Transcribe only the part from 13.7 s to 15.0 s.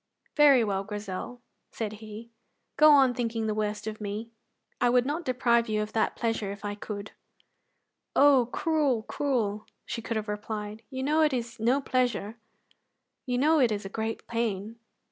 is a great pain."